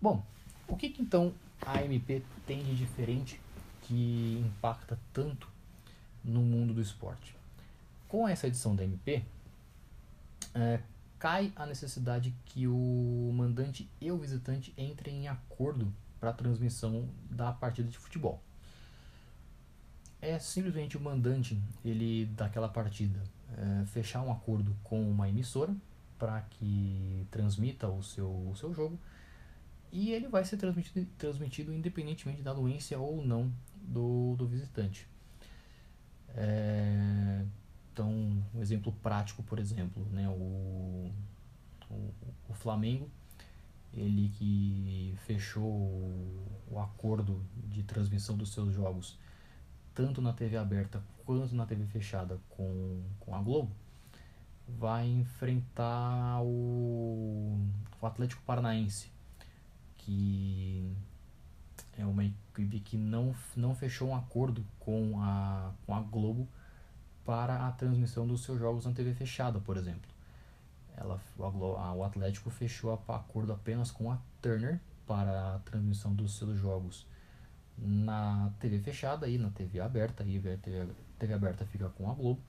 [0.00, 0.24] Bom,
[0.68, 1.32] o que, que então
[1.66, 3.40] a MP tem de diferente
[3.82, 5.48] que impacta tanto
[6.22, 7.34] no mundo do esporte?
[8.06, 9.24] Com essa edição da MP,
[10.54, 10.80] é,
[11.18, 17.08] cai a necessidade que o mandante e o visitante entrem em acordo para a transmissão
[17.30, 18.40] da partida de futebol.
[20.20, 23.20] É simplesmente o mandante ele daquela partida
[23.56, 25.74] é, fechar um acordo com uma emissora
[26.18, 28.98] para que transmita o seu, o seu jogo
[29.90, 35.08] e ele vai ser transmitido, transmitido independentemente da doença ou não do, do visitante.
[36.34, 37.44] É,
[37.92, 38.10] então,
[38.54, 41.10] um exemplo prático, por exemplo, né, o,
[41.90, 42.14] o,
[42.48, 43.10] o Flamengo
[43.92, 45.64] ele que fechou
[46.70, 49.18] o acordo de transmissão dos seus jogos
[49.94, 53.72] tanto na TV aberta quanto na TV fechada com, com a Globo,
[54.68, 57.58] vai enfrentar o,
[58.00, 59.10] o Atlético Paranaense,
[59.98, 60.90] que
[61.98, 66.48] é uma equipe que não, não fechou um acordo com a, com a Globo
[67.24, 70.08] para a transmissão dos seus jogos na TV fechada, por exemplo.
[70.96, 76.36] Ela, a, o Atlético fechou a, acordo apenas com a Turner para a transmissão dos
[76.36, 77.06] seus jogos
[77.76, 82.14] na TV fechada e na TV aberta, aí a TV, TV aberta fica com a
[82.14, 82.40] Globo.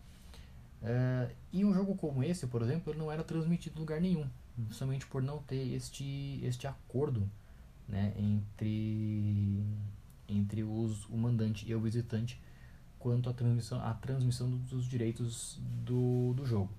[0.82, 4.28] É, e um jogo como esse, por exemplo, ele não era transmitido em lugar nenhum,
[4.72, 7.30] somente por não ter este, este acordo
[7.90, 9.66] né, entre,
[10.28, 12.40] entre os, o mandante e o visitante
[12.98, 16.70] quanto à transmissão, à transmissão dos direitos do, do jogo.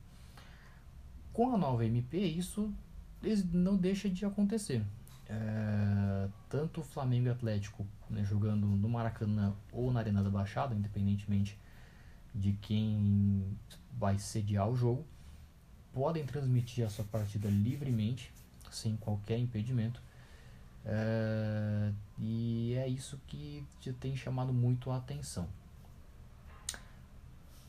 [1.33, 2.73] Com a nova MP, isso
[3.53, 4.85] não deixa de acontecer.
[5.29, 10.75] É, tanto o Flamengo e Atlético né, jogando no Maracanã ou na Arena da Baixada,
[10.75, 11.59] independentemente
[12.35, 13.57] de quem
[13.99, 15.05] vai sediar o jogo,
[15.92, 18.33] podem transmitir a sua partida livremente,
[18.70, 20.03] sem qualquer impedimento.
[20.85, 23.66] É, e é isso que
[24.01, 25.49] tem chamado muito a atenção.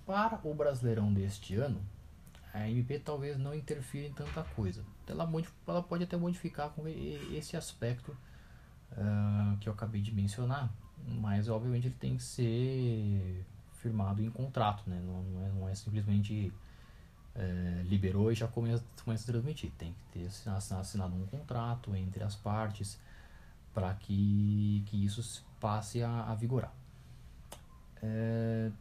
[0.06, 1.82] Para o Brasileirão deste ano,
[2.54, 4.84] a MP talvez não interfira em tanta coisa.
[5.08, 5.30] Ela,
[5.67, 8.15] ela pode até modificar com esse aspecto
[8.91, 10.71] uh, que eu acabei de mencionar,
[11.06, 15.02] mas obviamente ele tem que ser firmado em contrato, né?
[15.04, 16.54] não, não, é, não é simplesmente
[17.35, 19.71] é, liberou e já começa, começa a transmitir.
[19.77, 22.99] Tem que ter assinado um contrato entre as partes
[23.73, 26.73] para que, que isso passe a, a vigorar.
[28.03, 28.71] É,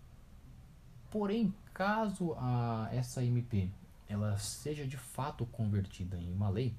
[1.10, 3.68] porém, caso a, essa MP
[4.10, 6.74] ela seja de fato convertida em uma lei,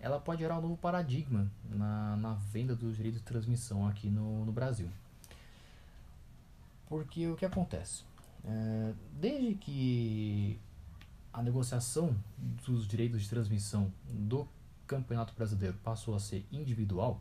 [0.00, 4.44] ela pode gerar um novo paradigma na, na venda dos direitos de transmissão aqui no,
[4.44, 4.90] no Brasil.
[6.88, 8.02] Porque o que acontece?
[8.44, 10.58] É, desde que
[11.32, 12.14] a negociação
[12.66, 14.46] dos direitos de transmissão do
[14.86, 17.20] Campeonato Brasileiro passou a ser individual,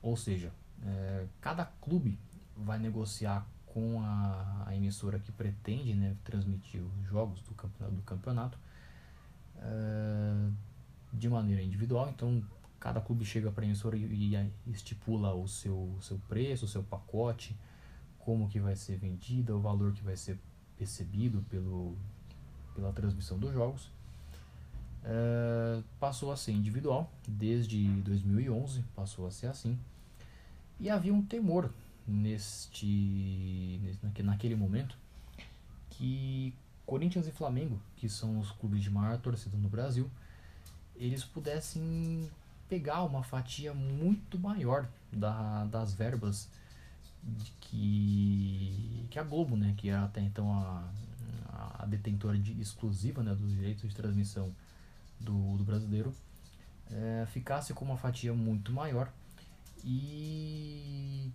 [0.00, 2.18] ou seja, é, cada clube
[2.56, 8.02] vai negociar com a, a, emissora que pretende né, transmitir os jogos do campeonato, do
[8.02, 8.58] campeonato
[9.56, 10.50] é,
[11.12, 12.08] de maneira individual.
[12.08, 12.42] Então,
[12.80, 16.82] cada clube chega para a emissora e, e, estipula o seu, seu preço, o seu
[16.82, 17.56] pacote,
[18.18, 20.38] como que vai ser vendida, o valor que vai ser
[20.78, 21.96] recebido pelo,
[22.78, 23.90] pela transmissão dos jogos.
[25.04, 29.76] É, passou a ser individual desde 2011, passou a ser assim.
[30.78, 31.70] E havia um temor
[32.06, 33.80] neste,
[34.22, 34.96] naquele momento
[35.90, 36.54] que
[36.86, 40.08] Corinthians e Flamengo, que são os clubes de maior torcida no Brasil,
[40.96, 42.30] eles pudessem
[42.68, 46.48] pegar uma fatia muito maior da, das verbas
[47.60, 50.88] que, que a Globo, né, que era até então a,
[51.78, 54.54] a detentora de, exclusiva né, dos direitos de transmissão
[55.18, 56.12] do, do brasileiro,
[56.90, 59.12] é, ficasse com uma fatia muito maior
[59.84, 61.30] e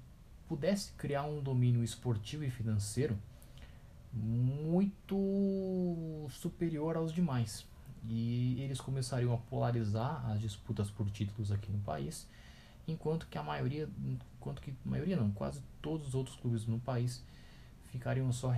[0.47, 3.17] pudesse criar um domínio esportivo e financeiro
[4.13, 7.65] muito superior aos demais.
[8.05, 12.27] E eles começariam a polarizar as disputas por títulos aqui no país,
[12.87, 17.23] enquanto que a maioria, enquanto que maioria não, quase todos os outros clubes no país
[17.85, 18.53] ficariam só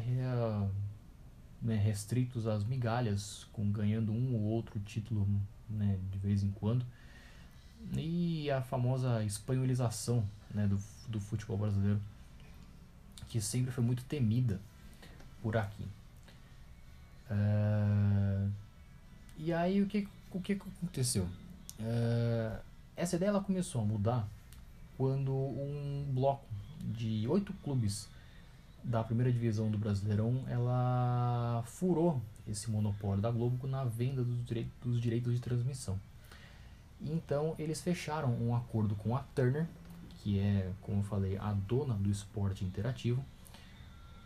[1.65, 5.28] né, restritos às migalhas, com ganhando um ou outro título
[5.67, 6.86] né, de vez em quando.
[7.97, 10.23] E a famosa espanholização
[10.54, 11.99] né, do, do futebol brasileiro,
[13.28, 14.62] que sempre foi muito temida
[15.41, 15.84] por aqui.
[17.32, 18.51] Uh,
[19.38, 21.28] e aí o que, o que aconteceu?
[21.80, 22.60] Uh,
[22.95, 24.28] essa ideia ela começou a mudar
[24.97, 26.45] quando um bloco
[26.80, 28.08] de oito clubes
[28.85, 34.71] da primeira divisão do Brasileirão ela furou esse monopólio da Globo na venda dos, direitos,
[34.83, 35.99] dos direitos de transmissão.
[37.01, 39.67] Então eles fecharam um acordo com a Turner,
[40.19, 43.25] que é, como eu falei, a dona do esporte interativo,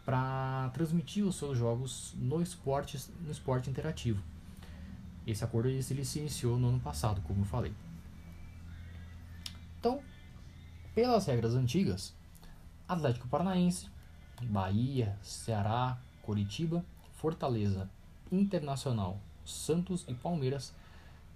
[0.05, 4.21] para transmitir os seus jogos no esporte, no esporte interativo.
[5.25, 7.73] Esse acordo ele se iniciou no ano passado, como eu falei.
[9.79, 10.01] Então,
[10.93, 12.13] pelas regras antigas,
[12.87, 13.87] Atlético Paranaense,
[14.41, 16.83] Bahia, Ceará, Coritiba,
[17.17, 17.89] Fortaleza,
[18.31, 20.73] Internacional, Santos e Palmeiras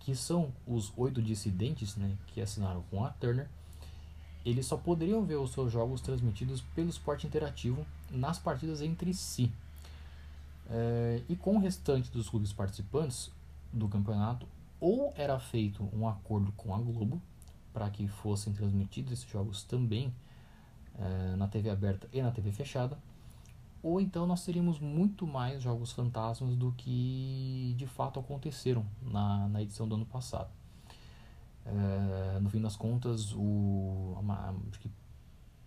[0.04, 3.47] que são os oito dissidentes né, que assinaram com a Turner,
[4.45, 9.49] eles só poderiam ver os seus jogos transmitidos pelo esporte interativo nas partidas entre si.
[10.70, 13.32] É, e com o restante dos clubes participantes
[13.72, 14.45] do campeonato,
[14.80, 17.22] ou era feito um acordo com a Globo
[17.74, 20.14] para que fossem transmitidos esses jogos também
[21.00, 22.98] é, na TV aberta e na TV fechada,
[23.82, 29.62] ou então nós teríamos muito mais jogos fantasmas do que de fato aconteceram na, na
[29.62, 30.50] edição do ano passado.
[31.66, 34.18] É, no fim das contas, o,
[34.70, 34.91] acho que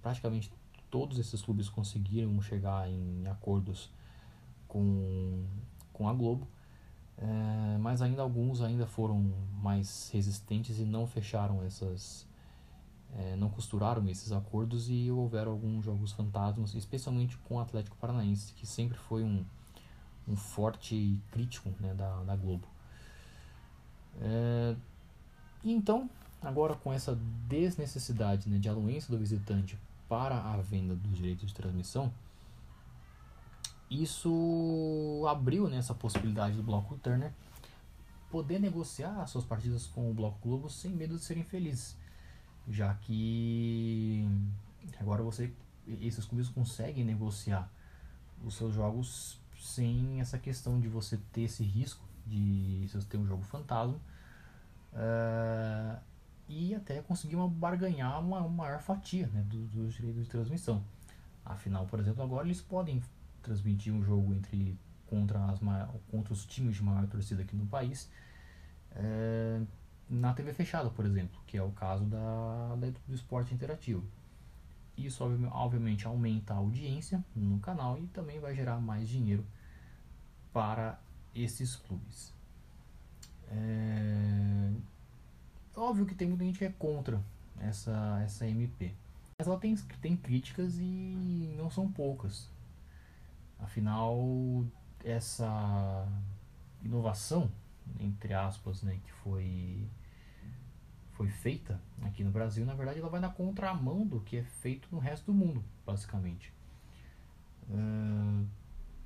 [0.03, 0.53] praticamente
[0.91, 3.91] todos esses clubes conseguiram chegar em acordos
[4.69, 5.45] com,
[5.93, 6.47] com a Globo,
[7.19, 12.27] é, mas ainda alguns ainda foram mais resistentes e não fecharam essas,
[13.19, 18.53] é, não costuraram esses acordos e houveram alguns jogos fantasmas, especialmente com o Atlético Paranaense,
[18.53, 19.45] que sempre foi um,
[20.29, 22.67] um forte crítico né, da, da Globo.
[24.21, 24.77] É,
[25.65, 26.11] então,
[26.43, 31.55] agora com essa desnecessidade né, de anuência do visitante para a venda dos direitos de
[31.55, 32.13] transmissão,
[33.91, 37.33] isso abriu né, essa possibilidade do Bloco Turner
[38.31, 41.97] poder negociar suas partidas com o Bloco Globo sem medo de serem felizes,
[42.69, 44.27] já que
[44.99, 45.53] agora você
[45.87, 47.71] esses clubes conseguem negociar
[48.45, 53.27] os seus jogos sem essa questão de você ter esse risco de você ter um
[53.27, 53.97] jogo fantasma
[54.93, 56.01] uh,
[56.49, 60.83] e até conseguir uma, barganhar uma, uma maior fatia né, dos, direitos de transmissão.
[61.45, 63.01] Afinal, por exemplo, agora eles podem
[63.43, 65.61] transmitir um jogo entre contra, as,
[66.11, 68.11] contra os times de maior torcida aqui no país
[68.97, 69.61] é,
[70.09, 74.05] na TV fechada, por exemplo, que é o caso da, da do esporte interativo.
[74.97, 79.45] Isso obviamente aumenta a audiência no canal e também vai gerar mais dinheiro
[80.53, 80.99] para
[81.35, 82.33] esses clubes.
[83.51, 84.73] É,
[85.77, 87.23] óbvio que tem muita gente que é contra
[87.61, 88.95] essa, essa MP.
[89.39, 92.49] Mas ela tem, tem críticas e não são poucas.
[93.59, 94.65] Afinal,
[95.05, 96.09] essa
[96.83, 97.51] inovação,
[98.01, 99.87] entre aspas, né, que foi,
[101.13, 104.89] foi feita aqui no Brasil, na verdade, ela vai na contramão do que é feito
[104.91, 106.53] no resto do mundo, basicamente.
[107.69, 108.47] Uh,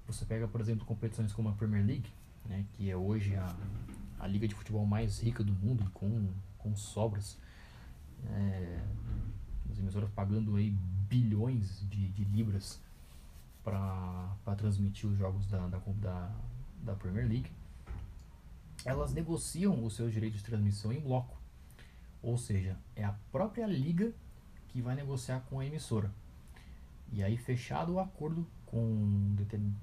[0.07, 2.11] você pega, por exemplo, competições como a Premier League,
[2.47, 3.57] né, que é hoje a,
[4.19, 6.29] a liga de futebol mais rica do mundo, com,
[6.59, 7.39] com sobras.
[8.27, 8.83] É,
[9.71, 10.71] as emissoras pagando aí
[11.09, 12.81] bilhões de, de libras
[13.63, 16.31] para transmitir os jogos da, da, da,
[16.83, 17.51] da Premier League,
[18.85, 21.39] elas negociam os seus direitos de transmissão em bloco.
[22.23, 24.13] Ou seja, é a própria liga
[24.69, 26.11] que vai negociar com a emissora.
[27.13, 29.35] E aí, fechado o acordo com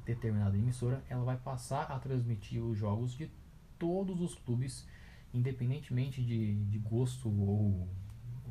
[0.05, 3.29] determinada emissora, ela vai passar a transmitir os jogos de
[3.77, 4.87] todos os clubes,
[5.33, 7.87] independentemente de, de gosto ou,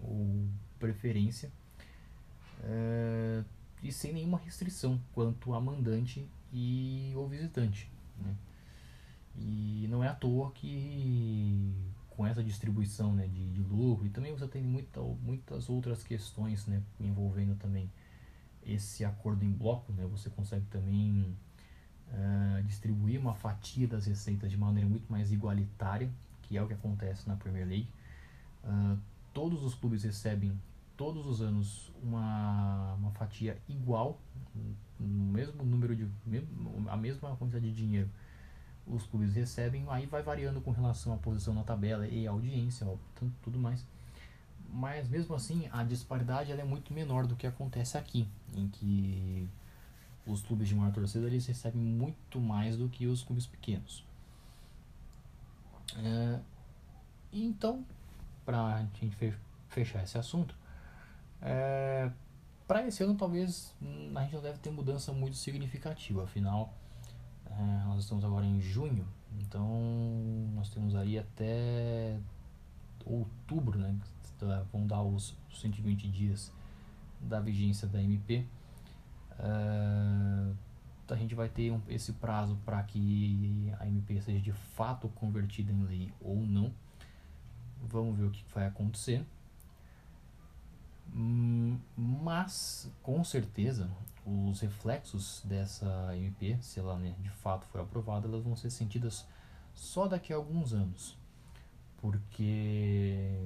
[0.02, 1.50] ou preferência.
[2.62, 3.44] É,
[3.82, 7.90] e sem nenhuma restrição quanto a mandante e o visitante.
[8.18, 8.34] Né?
[9.38, 11.72] E não é à toa que
[12.10, 16.66] com essa distribuição né, de, de lucro e também você tem muita, muitas outras questões
[16.66, 17.90] né, envolvendo também
[18.64, 21.36] esse acordo em bloco, né, você consegue também
[22.08, 26.10] uh, distribuir uma fatia das receitas de maneira muito mais igualitária,
[26.42, 27.88] que é o que acontece na Premier League.
[28.64, 28.98] Uh,
[29.32, 30.58] todos os clubes recebem
[30.96, 34.18] todos os anos uma, uma fatia igual,
[34.98, 36.08] no mesmo número de.
[36.88, 38.08] a mesma quantidade de dinheiro
[38.86, 42.86] os clubes recebem, aí vai variando com relação à posição na tabela e à audiência,
[42.86, 42.96] ó,
[43.42, 43.84] tudo mais.
[44.68, 49.48] Mas mesmo assim, a disparidade é muito menor do que acontece aqui, em que
[50.26, 54.04] os clubes de maior torcida eles recebem muito mais do que os clubes pequenos.
[55.96, 56.40] É,
[57.32, 57.84] então,
[58.44, 59.34] para a gente
[59.68, 60.54] fechar esse assunto,
[61.40, 62.10] é,
[62.66, 66.74] para esse ano, talvez hum, a gente não deve ter mudança muito significativa, afinal,
[67.58, 69.06] é, nós estamos agora em junho,
[69.40, 69.68] então
[70.54, 72.18] nós temos aí até
[73.04, 73.96] outubro, né?
[74.70, 76.52] Vão dar os 120 dias
[77.20, 78.46] da vigência da MP.
[79.38, 80.52] É,
[81.08, 85.72] a gente vai ter um, esse prazo para que a MP seja de fato convertida
[85.72, 86.72] em lei ou não.
[87.82, 89.24] Vamos ver o que vai acontecer.
[91.14, 93.90] Hum, mas, com certeza,
[94.24, 99.26] os reflexos dessa MP, se ela né, de fato for aprovada, elas vão ser sentidas
[99.74, 101.16] só daqui a alguns anos.
[101.98, 103.38] Porque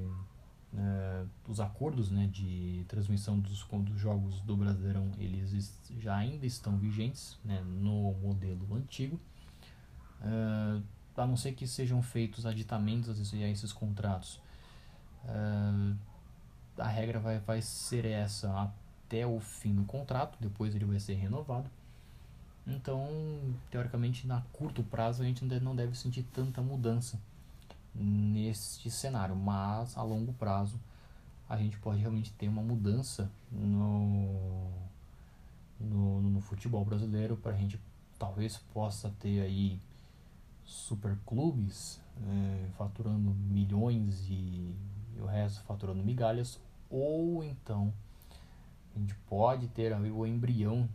[0.74, 6.78] é, os acordos né, de transmissão dos, dos jogos do Brasileirão eles já ainda estão
[6.78, 9.20] vigentes né, no modelo antigo.
[10.22, 10.80] É,
[11.16, 14.40] a não ser que sejam feitos aditamentos a esses contratos.
[15.26, 16.09] É,
[16.80, 18.72] a regra vai, vai ser essa
[19.06, 21.68] até o fim do contrato, depois ele vai ser renovado.
[22.66, 23.08] Então,
[23.70, 27.18] teoricamente, na curto prazo, a gente não deve sentir tanta mudança
[27.94, 30.78] neste cenário, mas a longo prazo
[31.48, 34.70] a gente pode realmente ter uma mudança no,
[35.80, 37.80] no, no futebol brasileiro para a gente
[38.16, 39.80] talvez possa ter aí
[40.64, 44.72] super clubes é, faturando milhões e,
[45.16, 46.60] e, o resto faturando migalhas
[46.91, 47.93] ou então
[48.95, 50.88] a gente pode ter aí o embrião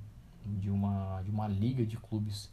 [0.46, 2.52] de uma, de uma liga de clubes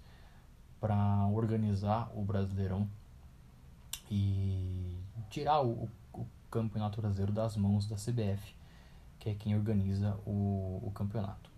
[0.81, 2.89] para organizar o Brasileirão
[4.11, 4.97] e
[5.31, 8.55] tirar o, o, campeonato brasileiro das mãos da CBF,
[9.19, 11.51] que é quem organiza o, o campeonato.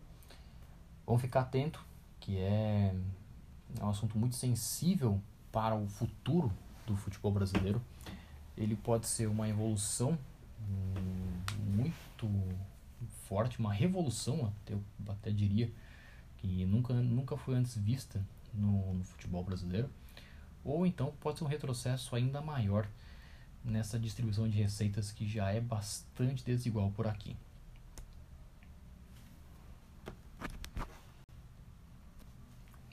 [1.05, 1.85] Vamos ficar atento,
[2.21, 2.95] que é,
[3.81, 5.21] é um assunto muito sensível
[5.51, 6.53] para o futuro
[6.87, 7.83] do futebol brasileiro.
[8.57, 10.17] Ele pode ser uma evolução
[10.61, 11.14] hum,
[12.29, 15.71] muito forte, uma revolução, até, eu até diria,
[16.39, 18.21] que nunca, nunca foi antes vista
[18.53, 19.91] no, no futebol brasileiro,
[20.65, 22.89] ou então pode ser um retrocesso ainda maior
[23.65, 27.37] nessa distribuição de receitas que já é bastante desigual por aqui.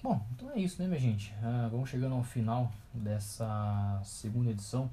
[0.02, 1.32] Bom, então é isso, né, minha gente?
[1.44, 4.90] Ah, vamos chegando ao final dessa segunda edição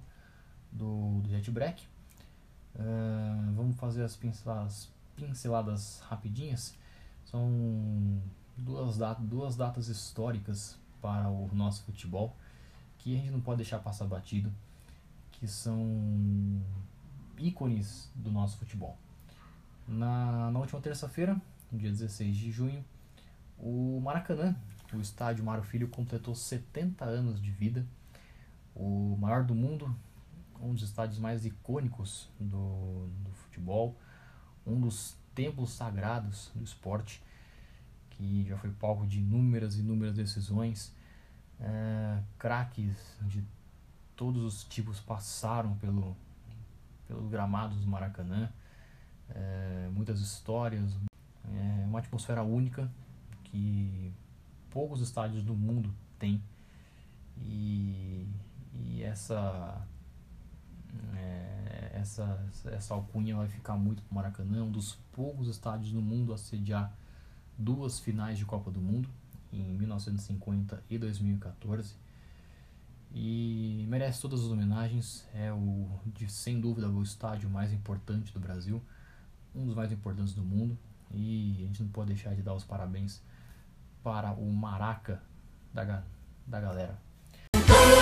[0.70, 1.82] do, do Jet Break.
[2.78, 6.76] Ah, vamos fazer as pinceladas, pinceladas rapidinhas.
[7.24, 8.22] São
[8.56, 12.36] duas, dat duas datas históricas para o nosso futebol
[12.98, 14.52] que a gente não pode deixar passar batido,
[15.32, 16.60] que são
[17.38, 18.96] ícones do nosso futebol.
[19.86, 21.40] Na, na última terça-feira,
[21.72, 22.84] dia 16 de junho,
[23.58, 24.54] o Maracanã,
[24.92, 27.86] o estádio Mário Filho, completou 70 anos de vida,
[28.74, 29.94] o maior do mundo,
[30.60, 33.96] um dos estádios mais icônicos do, do futebol,
[34.66, 37.22] um dos templos sagrados do esporte
[38.10, 40.94] que já foi palco de inúmeras e inúmeras decisões.
[41.60, 43.44] É, craques de
[44.16, 46.16] todos os tipos passaram pelo,
[47.06, 48.52] pelos gramados do Maracanã.
[49.30, 50.96] É, muitas histórias,
[51.44, 52.90] é uma atmosfera única
[53.44, 54.12] que
[54.70, 56.42] poucos estádios do mundo têm.
[57.36, 58.26] E,
[58.74, 59.86] e essa,
[61.16, 66.00] é, essa, essa alcunha vai ficar muito para o Maracanã, um dos poucos estádios do
[66.00, 66.92] mundo a sediar
[67.56, 69.08] duas finais de Copa do Mundo,
[69.52, 71.94] em 1950 e 2014.
[73.12, 78.38] E merece todas as homenagens, é o de, sem dúvida o estádio mais importante do
[78.38, 78.82] Brasil,
[79.54, 80.78] um dos mais importantes do mundo,
[81.12, 83.22] e a gente não pode deixar de dar os parabéns
[84.02, 85.22] para o Maraca
[85.72, 86.02] da,
[86.46, 87.07] da galera.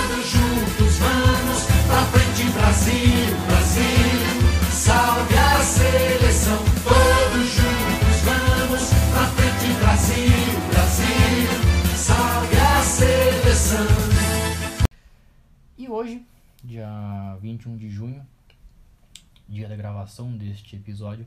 [0.06, 9.78] Todos juntos vamos pra frente Brasil, Brasil, salve a seleção, todos juntos vamos pra frente
[9.80, 13.86] Brasil, Brasil, salve a seleção.
[15.76, 16.24] E hoje,
[16.62, 18.24] dia 21 de junho,
[19.48, 21.26] dia da gravação deste episódio,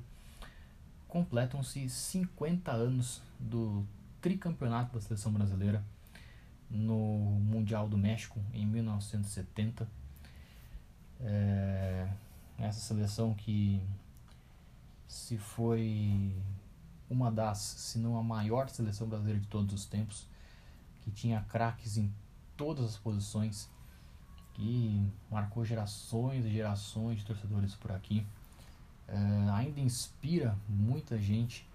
[1.10, 3.86] completam-se 50 anos do
[4.22, 5.84] tricampeonato da seleção brasileira
[6.70, 6.96] no
[7.42, 9.88] Mundial do México em 1970.
[11.22, 12.08] É,
[12.58, 13.82] essa seleção que
[15.08, 16.34] se foi
[17.10, 20.28] uma das, se não a maior seleção brasileira de todos os tempos,
[21.02, 22.14] que tinha craques em
[22.56, 23.70] todas as posições,
[24.54, 28.26] que marcou gerações e gerações de torcedores por aqui.
[29.08, 29.18] É,
[29.52, 31.68] ainda inspira muita gente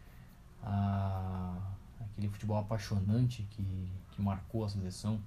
[0.63, 1.59] a
[2.01, 5.21] aquele futebol apaixonante que, que marcou a seleção,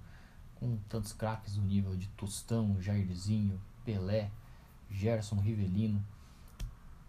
[0.56, 4.32] com tantos craques do nível de Tostão, Jairzinho, Pelé,
[4.90, 6.04] Gerson Rivelino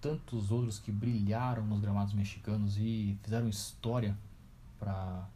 [0.00, 4.16] tantos outros que brilharam nos gramados mexicanos e fizeram história
[4.78, 5.28] para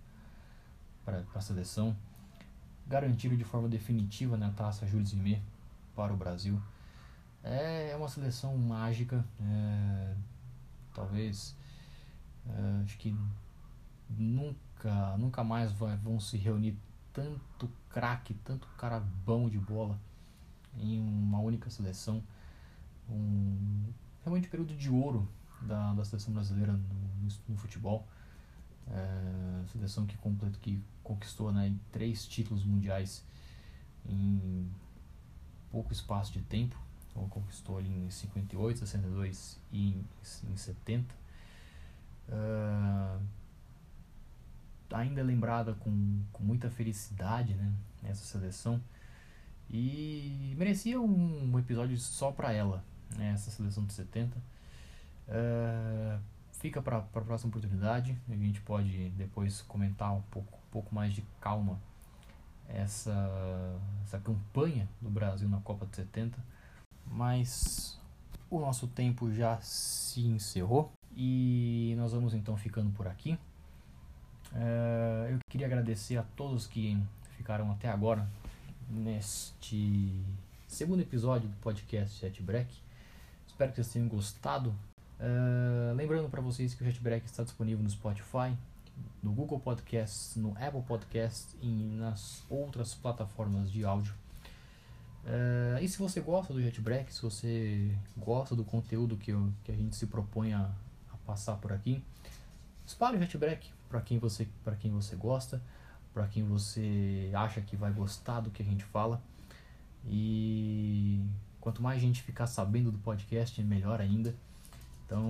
[1.35, 1.97] a seleção,
[2.87, 5.43] garantiram de forma definitiva né, a taça Jules Rimet
[5.95, 6.61] para o Brasil.
[7.43, 10.15] É, é uma seleção mágica, é,
[10.95, 11.57] talvez,
[12.47, 13.17] é, acho que
[14.17, 16.77] nunca, nunca mais vai, vão se reunir
[17.13, 19.99] tanto craque, tanto cara bom de bola
[20.77, 22.23] em uma única seleção.
[23.09, 23.93] Um,
[24.23, 25.29] realmente período de ouro
[25.61, 28.07] da, da seleção brasileira no, no futebol.
[28.89, 33.25] É, seleção que, completo, que conquistou né, três títulos mundiais
[34.07, 34.69] em
[35.71, 36.77] pouco espaço de tempo.
[37.11, 40.05] Então, conquistou ali em 58, 62 e em,
[40.51, 41.15] em 70.
[42.29, 43.19] É,
[44.93, 47.73] ainda é lembrada com, com muita felicidade né,
[48.05, 48.81] essa seleção.
[49.71, 52.85] E merecia um, um episódio só para ela,
[53.17, 54.37] né, essa seleção de 70.
[55.29, 56.21] Uh,
[56.53, 58.17] fica para a próxima oportunidade.
[58.29, 61.79] A gente pode depois comentar um pouco, um pouco mais de calma
[62.69, 66.39] essa, essa campanha do Brasil na Copa de 70,
[67.07, 67.99] mas
[68.51, 73.39] o nosso tempo já se encerrou e nós vamos então ficando por aqui.
[74.55, 76.99] É, eu queria agradecer a todos que
[77.37, 78.27] ficaram até agora
[78.89, 80.21] neste
[80.69, 82.71] segundo episódio do podcast Jet Break.
[83.47, 84.75] Espero que vocês tenham gostado.
[85.19, 88.57] Uh, lembrando para vocês que o Jet Break está disponível no Spotify,
[89.23, 94.15] no Google Podcasts, no Apple Podcasts e nas outras plataformas de áudio.
[95.25, 99.53] Uh, e se você gosta do Jet Break, se você gosta do conteúdo que, eu,
[99.65, 100.69] que a gente se propõe a,
[101.13, 102.03] a passar por aqui,
[102.87, 105.63] espalhe o Break para quem você para quem você gosta,
[106.13, 109.23] para quem você acha que vai gostar do que a gente fala.
[110.07, 111.23] E
[111.61, 114.35] quanto mais gente ficar sabendo do podcast, melhor ainda.
[115.07, 115.23] Então,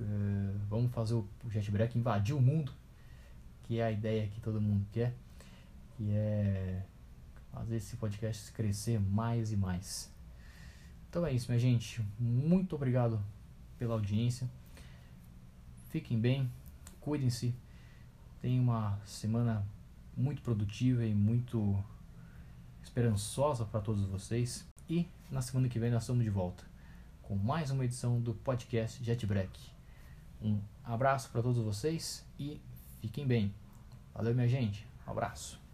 [0.00, 2.72] uh, vamos fazer o Jet Break invadir o mundo,
[3.64, 5.14] que é a ideia que todo mundo quer,
[5.96, 6.82] que é
[7.52, 10.10] fazer esse podcast crescer mais e mais.
[11.08, 12.02] Então é isso, minha gente.
[12.18, 13.20] Muito obrigado
[13.78, 14.48] pela audiência.
[15.96, 16.52] Fiquem bem,
[17.00, 17.54] cuidem-se.
[18.42, 19.66] Tenham uma semana
[20.14, 21.82] muito produtiva e muito
[22.82, 24.68] esperançosa para todos vocês.
[24.90, 26.64] E na semana que vem nós estamos de volta
[27.22, 29.58] com mais uma edição do podcast Jet Break.
[30.42, 32.60] Um abraço para todos vocês e
[33.00, 33.54] fiquem bem.
[34.12, 34.86] Valeu, minha gente.
[35.06, 35.65] Um abraço.